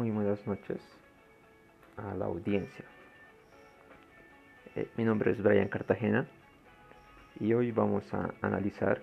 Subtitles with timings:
[0.00, 0.78] Muy buenas noches
[1.98, 2.86] a la audiencia.
[4.74, 6.26] Eh, mi nombre es Brian Cartagena
[7.38, 9.02] y hoy vamos a analizar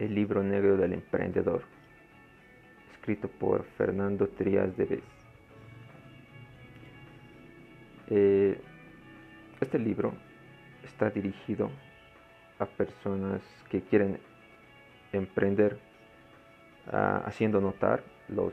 [0.00, 1.62] el libro negro del emprendedor,
[2.90, 5.04] escrito por Fernando Trías de Vez.
[8.08, 8.60] Eh,
[9.60, 10.12] este libro
[10.82, 11.70] está dirigido
[12.58, 14.18] a personas que quieren
[15.12, 15.78] emprender
[16.88, 18.52] ah, haciendo notar los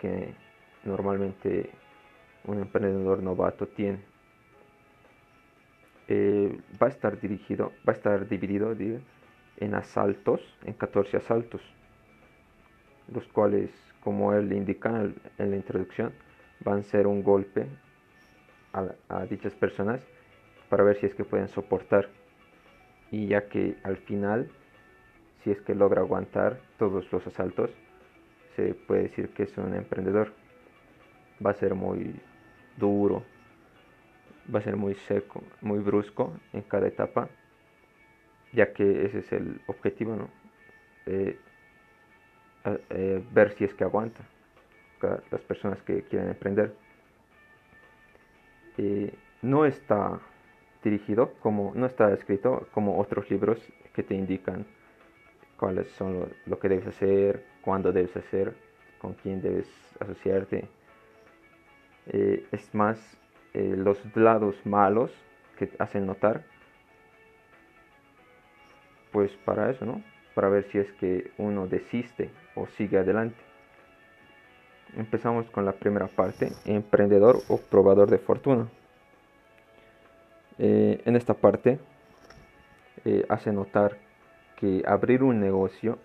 [0.00, 0.34] que
[0.84, 1.70] normalmente
[2.44, 4.00] un emprendedor novato tiene.
[6.08, 8.74] Eh, va a estar dirigido, va a estar dividido
[9.56, 11.62] en asaltos, en 14 asaltos,
[13.12, 13.70] los cuales,
[14.02, 15.08] como él indica
[15.38, 16.12] en la introducción,
[16.64, 17.66] van a ser un golpe
[18.72, 20.00] a dichas personas
[20.68, 22.08] para ver si es que pueden soportar
[23.10, 24.48] y ya que al final
[25.42, 27.70] si es que logra aguantar todos los asaltos
[28.86, 30.32] puede decir que es un emprendedor
[31.44, 32.14] va a ser muy
[32.76, 33.24] duro
[34.52, 37.28] va a ser muy seco muy brusco en cada etapa
[38.52, 40.28] ya que ese es el objetivo ¿no?
[41.06, 41.38] Eh,
[43.32, 44.20] ver si es que aguanta
[45.30, 46.74] las personas que quieren emprender
[49.42, 50.20] no está
[50.82, 53.58] dirigido como no está escrito como otros libros
[53.94, 54.66] que te indican
[55.60, 58.54] cuáles son lo, que debes hacer, cuándo debes hacer,
[58.98, 59.68] con quién debes
[60.00, 60.66] asociarte.
[62.06, 62.98] Eh, es más
[63.52, 65.12] eh, los lados malos
[65.58, 66.44] que hacen notar,
[69.12, 70.02] pues para eso, ¿no?
[70.34, 73.36] Para ver si es que uno desiste o sigue adelante.
[74.96, 78.66] Empezamos con la primera parte, emprendedor o probador de fortuna.
[80.58, 81.78] Eh, en esta parte
[83.28, 83.96] hace notar
[84.60, 85.98] que abrir un negocio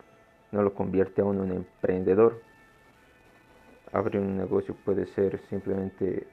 [0.51, 2.41] no lo convierte a uno en emprendedor.
[3.91, 6.25] Abrir un negocio puede ser simplemente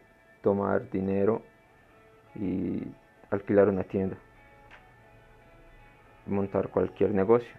[0.43, 1.43] tomar dinero
[2.35, 2.83] y
[3.31, 4.17] alquilar una tienda,
[6.27, 7.53] montar cualquier negocio.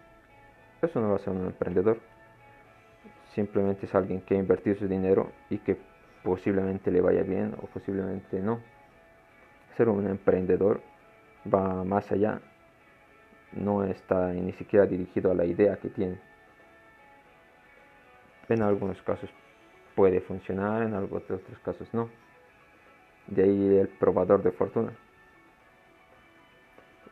[0.82, 2.00] Eso no va a ser un emprendedor.
[3.34, 5.78] Simplemente es alguien que ha invertido su dinero y que
[6.24, 8.60] posiblemente le vaya bien o posiblemente no
[9.76, 10.82] ser un emprendedor
[11.52, 12.42] va más allá,
[13.56, 16.18] no está ni siquiera dirigido a la idea que tiene.
[18.50, 19.30] En algunos casos
[19.96, 22.10] puede funcionar, en algunos otros casos no.
[23.28, 24.94] De ahí el probador de fortuna.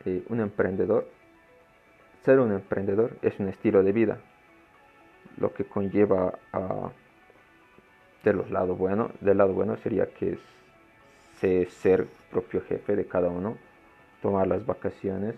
[0.06, 1.08] Eh, un emprendedor,
[2.24, 4.18] ser un emprendedor es un estilo de vida,
[5.38, 6.92] lo que conlleva a
[8.24, 10.38] de los lados buenos, del lado bueno sería que
[11.42, 13.58] es ser propio jefe de cada uno,
[14.22, 15.36] tomar las vacaciones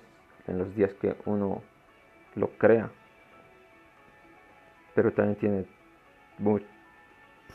[0.47, 1.61] en los días que uno
[2.35, 2.91] lo crea.
[4.95, 5.65] Pero también tiene,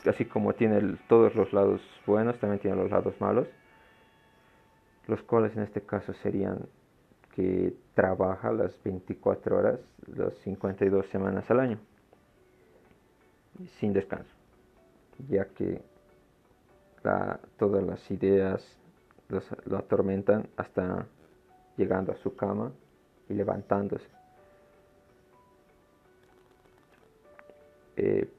[0.05, 3.47] así como tiene todos los lados buenos, también tiene los lados malos,
[5.07, 6.59] los cuales en este caso serían
[7.35, 11.79] que trabaja las 24 horas, las 52 semanas al año,
[13.79, 14.33] sin descanso,
[15.29, 15.81] ya que
[17.57, 18.77] todas las ideas
[19.65, 21.05] lo atormentan hasta
[21.79, 22.71] llegando a su cama
[23.29, 24.05] y levantándose.
[27.95, 28.29] Eh,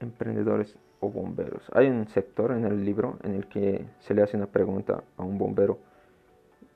[0.00, 1.62] emprendedores o bomberos.
[1.72, 5.22] Hay un sector en el libro en el que se le hace una pregunta a
[5.22, 5.78] un bombero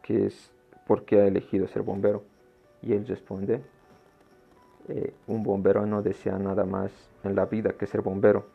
[0.03, 0.53] que es
[0.87, 2.23] ¿por qué ha elegido ser bombero?
[2.81, 3.61] Y él responde,
[4.89, 6.93] eh, un bombero no desea nada más
[7.25, 8.47] en la vida que ser bombero.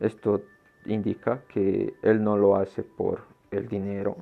[0.00, 0.40] Esto
[0.86, 3.20] indica que él no lo hace por
[3.50, 4.16] el dinero,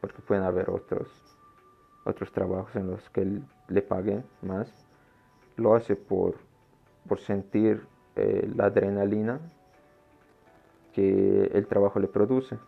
[0.00, 1.08] porque pueden haber otros,
[2.04, 4.72] otros trabajos en los que él le paguen más.
[5.56, 6.36] Lo hace por,
[7.08, 7.86] por sentir
[8.16, 9.40] eh, la adrenalina
[10.92, 12.58] que el trabajo le produce.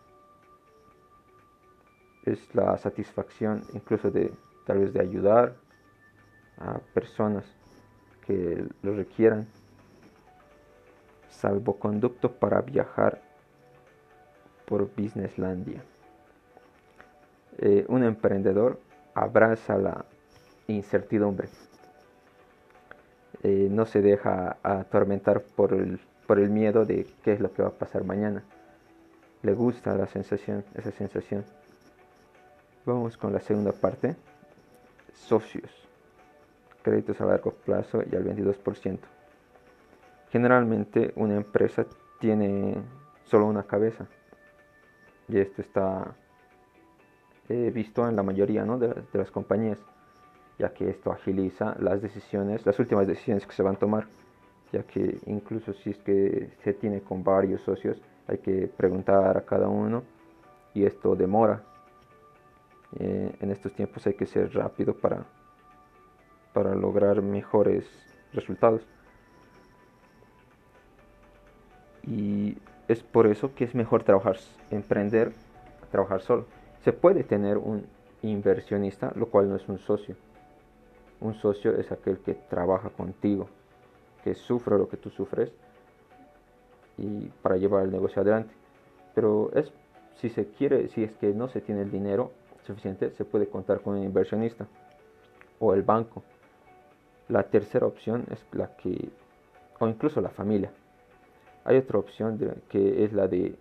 [2.23, 4.31] Es la satisfacción incluso de
[4.65, 5.55] tal vez de ayudar
[6.57, 7.45] a personas
[8.25, 9.47] que lo requieran
[11.29, 13.21] salvoconducto para viajar
[14.65, 15.83] por Businesslandia.
[17.57, 18.79] Eh, un emprendedor
[19.13, 20.05] abraza la
[20.67, 21.49] incertidumbre.
[23.43, 27.61] Eh, no se deja atormentar por el, por el miedo de qué es lo que
[27.63, 28.43] va a pasar mañana.
[29.41, 31.43] Le gusta la sensación, esa sensación.
[32.85, 34.15] Vamos con la segunda parte.
[35.13, 35.71] Socios.
[36.83, 38.99] Créditos a largo plazo y al 22%.
[40.31, 41.85] Generalmente una empresa
[42.19, 42.75] tiene
[43.25, 44.05] solo una cabeza
[45.27, 46.15] y esto está
[47.71, 49.79] visto en la mayoría de, las compañías
[50.57, 54.07] ya que esto agiliza las decisiones, las últimas decisiones que se van a tomar
[54.71, 59.41] ya que incluso si es que se tiene con varios socios, hay que preguntar a
[59.41, 60.03] cada uno
[60.73, 61.63] y esto demora.
[62.99, 65.25] Eh, en estos tiempos hay que ser rápido para,
[66.53, 67.85] para lograr mejores
[68.33, 68.81] resultados.
[72.03, 72.57] Y
[72.87, 74.37] es por eso que es mejor trabajar,
[74.69, 75.33] emprender,
[75.91, 76.45] trabajar solo.
[76.83, 77.85] Se puede tener un
[78.21, 80.15] inversionista, lo cual no es un socio.
[81.19, 83.47] Un socio es aquel que trabaja contigo,
[84.23, 85.51] que sufre lo que tú sufres
[86.97, 88.53] y para llevar el negocio adelante.
[89.13, 89.71] Pero es
[90.15, 92.31] si se quiere, si es que no se tiene el dinero
[92.65, 94.67] suficiente, se puede contar con un inversionista
[95.59, 96.23] o el banco.
[97.27, 99.09] La tercera opción es la que,
[99.79, 100.71] o incluso la familia.
[101.63, 102.39] Hay otra opción
[102.69, 103.55] que es la de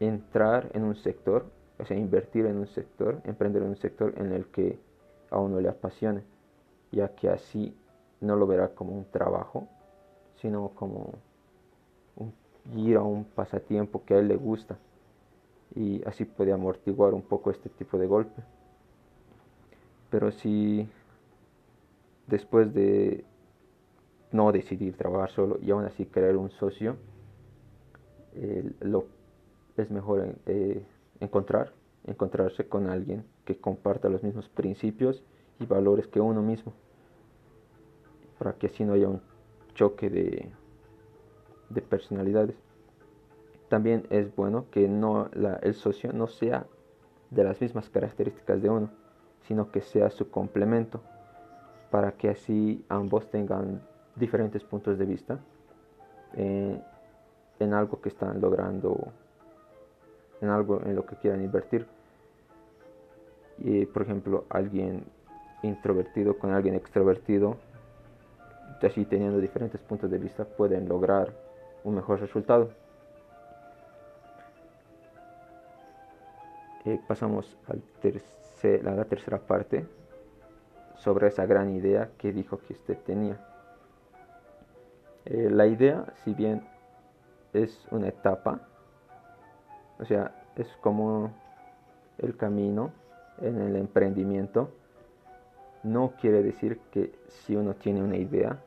[0.00, 1.46] entrar en un sector,
[1.82, 4.78] o sea, invertir en un sector, emprender en un sector en el que
[5.30, 6.22] a uno le apasione,
[6.92, 7.74] ya que así
[8.20, 9.66] no lo verá como un trabajo,
[10.36, 11.14] sino como
[12.16, 12.32] un,
[12.76, 14.78] ir a un pasatiempo que a él le gusta
[15.74, 18.42] y así puede amortiguar un poco este tipo de golpe.
[20.08, 20.88] Pero si
[22.28, 23.24] después de
[24.30, 26.96] no decidir trabajar solo y aún así crear un socio,
[28.80, 29.06] lo
[29.76, 30.84] es mejor eh,
[31.22, 31.72] encontrar,
[32.04, 35.22] encontrarse con alguien que comparta los mismos principios
[35.60, 36.72] y valores que uno mismo,
[38.38, 39.22] para que así no haya un
[39.74, 40.52] choque de,
[41.70, 42.56] de personalidades.
[43.68, 45.30] También es bueno que no
[45.62, 46.66] el socio no sea
[47.30, 48.90] de las mismas características de uno,
[49.46, 51.00] sino que sea su complemento,
[51.90, 53.82] para que así ambos tengan
[54.16, 55.40] diferentes puntos de vista
[56.34, 56.80] eh,
[57.58, 59.12] en algo que están logrando,
[60.42, 61.86] en algo en lo que quieran invertir.
[63.58, 65.04] Y por ejemplo, alguien
[65.62, 67.56] introvertido con alguien extrovertido,
[68.82, 71.32] así teniendo diferentes puntos de vista, pueden lograr
[71.84, 72.70] un mejor resultado.
[76.84, 77.74] Eh, pasamos a
[78.82, 79.86] la tercera parte
[80.96, 83.38] sobre esa gran idea que dijo que usted tenía.
[85.24, 86.66] Eh, la idea, si bien
[87.52, 88.68] es una etapa,
[89.98, 91.32] o sea, es como
[92.18, 92.92] el camino
[93.40, 94.70] en el emprendimiento,
[95.82, 98.62] no quiere decir que si uno tiene una idea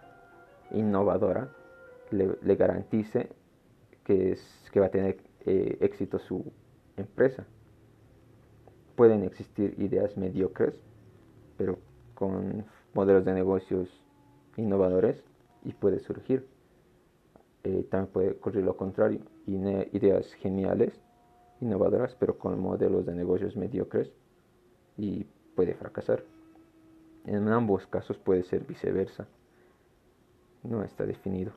[0.71, 1.49] innovadora,
[2.11, 3.29] le, garantice
[4.03, 6.51] que, es, que va a tener eh, éxito su
[6.97, 7.45] empresa
[8.95, 10.79] pueden existir ideas mediocres,
[11.57, 11.77] pero
[12.13, 13.89] con modelos de negocios
[14.57, 15.21] innovadores
[15.63, 16.47] y puede surgir.
[17.63, 20.93] Eh, también puede ocurrir lo contrario, ideas geniales,
[21.65, 24.11] innovadoras, pero con modelos de negocios mediocres
[24.97, 25.25] y
[25.55, 26.23] puede fracasar.
[27.25, 29.27] En ambos casos puede ser viceversa.
[30.63, 31.51] No está definido.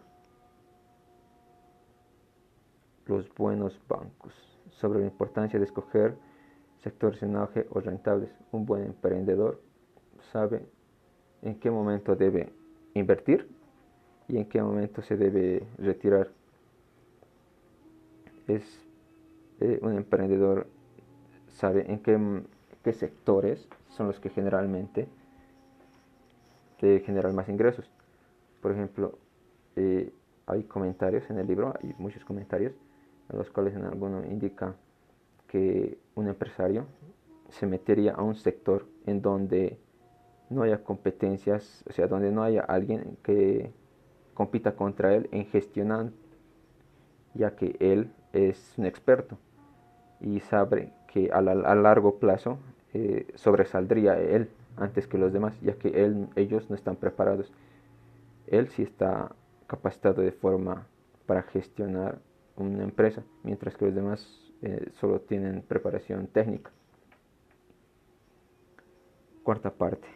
[3.07, 4.35] Los buenos bancos.
[4.71, 6.17] Sobre la importancia de escoger
[6.83, 8.31] sectores en auge o rentables.
[8.53, 9.61] Un buen emprendedor
[10.33, 10.67] sabe
[11.43, 12.53] en qué momento debe
[12.95, 13.49] invertir
[14.29, 16.31] y en qué momento se debe retirar.
[18.47, 18.88] Es
[19.61, 20.69] eh, un emprendedor
[21.49, 25.09] sabe en qué, sectores son los que generalmente
[26.81, 27.91] te generan más ingresos.
[28.63, 29.19] Por ejemplo,
[29.77, 30.11] eh,
[30.47, 32.73] hay comentarios en el libro, hay muchos comentarios
[33.29, 34.75] en los cuales en alguno indica
[35.49, 36.87] que un empresario
[37.51, 39.79] se metería a un sector en donde
[40.49, 43.71] no haya competencias, o sea, donde no haya alguien que
[44.33, 46.11] compita contra él en gestionar,
[47.35, 49.37] ya que él es un experto
[50.21, 52.59] y sabe que a, largo plazo
[52.95, 57.53] eh, sobresaldría él antes que los demás, ya que él, ellos no están preparados.
[58.47, 59.33] Él sí está
[59.67, 60.87] capacitado de forma
[61.27, 62.19] para gestionar
[62.57, 66.71] una empresa, mientras que los demás eh, solo tienen preparación técnica.
[69.43, 70.09] Cuarta parte,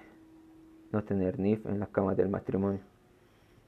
[0.92, 2.80] no tener NIF en la cama del matrimonio.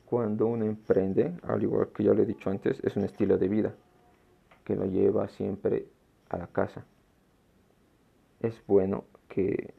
[0.06, 3.48] Cuando uno emprende, al igual que ya lo he dicho antes, es un estilo de
[3.48, 3.74] vida
[4.64, 5.86] que lo lleva siempre
[6.34, 6.84] a la casa.
[8.40, 9.74] Es bueno que,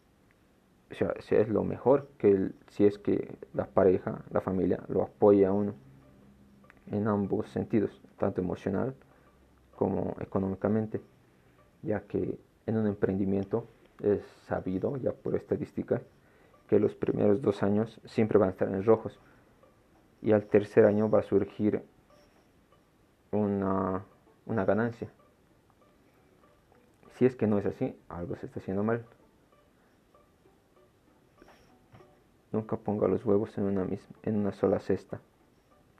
[0.91, 5.49] o sea, es lo mejor que si es que la pareja, la familia, lo apoya
[5.49, 5.73] a uno
[6.87, 8.95] en ambos sentidos, tanto emocional
[9.75, 11.01] como económicamente,
[11.81, 13.67] ya que en un emprendimiento
[14.01, 16.01] es sabido ya por estadística
[16.67, 19.19] que los primeros dos años siempre van a estar en rojos
[20.21, 21.83] y al tercer año va a surgir
[23.31, 24.03] una,
[24.45, 25.09] una ganancia.
[27.15, 29.05] Si es que no es así, algo se está haciendo mal.
[32.51, 35.19] Nunca ponga los huevos en una, misma, en una sola cesta.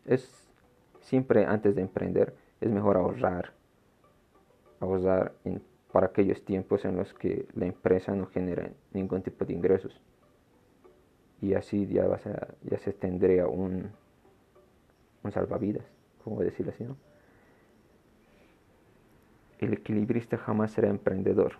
[0.06, 0.50] Es
[1.02, 3.54] siempre antes de emprender, es mejor ahorrar,
[4.80, 5.34] ahorrar
[5.92, 10.02] para aquellos tiempos en los que la empresa no genera ningún tipo de ingresos.
[11.42, 12.24] Y así ya, vas
[12.64, 13.92] ya se tendría un,
[15.24, 15.86] un salvavidas,
[16.24, 16.98] como decirlo así, ¿no?
[19.60, 21.54] El equilibrista jamás será emprendedor.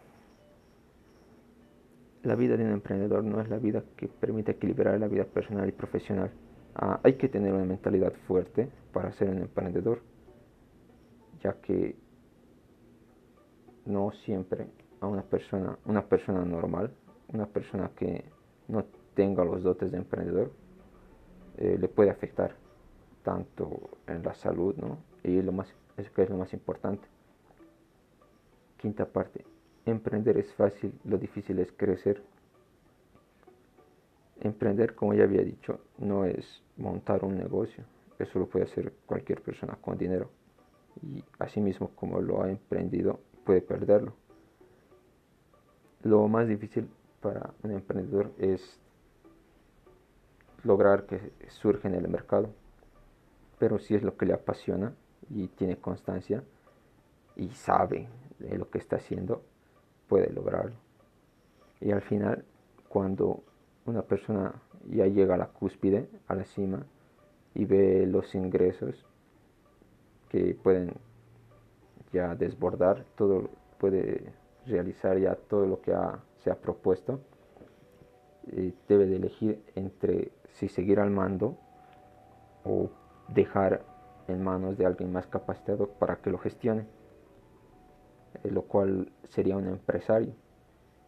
[2.24, 5.70] La vida de un emprendedor no es la vida que permite equilibrar la vida personal
[5.70, 6.32] y profesional.
[6.76, 10.02] Ah, hay que tener una mentalidad fuerte para ser un emprendedor,
[11.42, 11.96] ya que
[13.86, 14.68] no siempre
[15.00, 16.92] a una persona, una persona normal,
[17.32, 18.26] una persona que
[18.68, 20.52] no tenga los dotes de emprendedor,
[21.58, 22.56] eh, le puede afectar
[23.24, 24.98] tanto en la salud, ¿no?
[25.24, 27.08] Y lo más, es que es lo más importante.
[28.86, 29.44] Quinta parte.
[29.84, 32.22] Emprender es fácil, lo difícil es crecer.
[34.42, 37.84] Emprender, como ya había dicho, no es montar un negocio.
[38.20, 40.30] Eso lo puede hacer cualquier persona con dinero.
[41.02, 44.14] Y asimismo, como lo ha emprendido, puede perderlo.
[46.04, 46.88] Lo más difícil
[47.22, 48.80] para un emprendedor es
[50.64, 52.50] lograr que surja en el mercado.
[53.58, 54.94] Pero si es lo que le apasiona
[55.32, 56.44] y tiene constancia
[57.36, 58.08] y sabe
[58.40, 59.42] de lo que está haciendo,
[60.08, 60.76] puede lograrlo.
[61.82, 62.44] Y al final,
[62.90, 63.44] cuando
[63.86, 64.54] una persona
[64.90, 66.86] ya llega a la cúspide, a la cima,
[67.54, 69.06] y ve los ingresos
[70.30, 70.94] que pueden
[72.12, 73.50] ya desbordar, todo
[73.80, 74.34] puede
[74.66, 75.94] realizar ya todo lo que
[76.38, 77.20] se ha propuesto,
[78.48, 81.58] y debe de elegir entre si seguir al mando
[82.64, 82.90] o
[83.30, 83.84] dejar
[84.28, 86.86] en manos de alguien más capacitado para que lo gestione.
[88.44, 90.34] Eh, lo cual sería un empresario.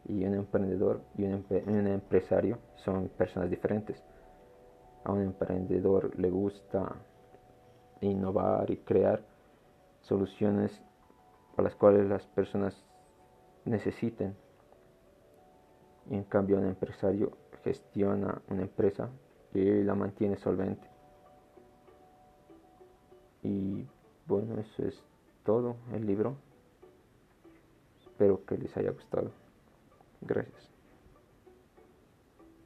[0.06, 4.02] Y un emprendedor y un, empresario son personas diferentes.
[5.04, 6.96] A un emprendedor le gusta
[8.00, 9.22] innovar y crear
[10.02, 10.82] soluciones
[11.58, 12.86] a las cuales las personas
[13.66, 14.36] necesiten.
[16.10, 17.32] Y en cambio un empresario
[17.64, 19.10] gestiona una empresa
[19.54, 20.88] y la mantiene solvente.
[23.44, 23.86] Y
[24.26, 25.04] bueno, eso es
[25.44, 26.47] todo el libro.
[28.18, 29.30] Espero que les haya gustado.
[30.22, 30.77] Gracias.